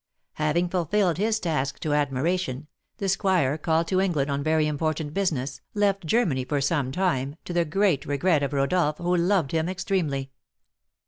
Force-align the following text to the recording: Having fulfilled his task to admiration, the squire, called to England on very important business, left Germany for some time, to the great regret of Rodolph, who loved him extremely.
Having 0.37 0.69
fulfilled 0.69 1.19
his 1.19 1.39
task 1.39 1.77
to 1.81 1.93
admiration, 1.93 2.65
the 2.97 3.07
squire, 3.07 3.55
called 3.55 3.87
to 3.89 4.01
England 4.01 4.31
on 4.31 4.41
very 4.41 4.65
important 4.65 5.13
business, 5.13 5.61
left 5.75 6.07
Germany 6.07 6.43
for 6.43 6.59
some 6.59 6.91
time, 6.91 7.35
to 7.45 7.53
the 7.53 7.65
great 7.65 8.07
regret 8.07 8.41
of 8.41 8.51
Rodolph, 8.51 8.97
who 8.97 9.15
loved 9.15 9.51
him 9.51 9.69
extremely. 9.69 10.31